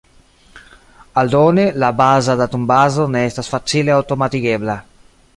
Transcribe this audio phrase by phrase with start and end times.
[1.21, 4.79] Aldone, la baza datumbazo ne estas facile aŭtomatigebla.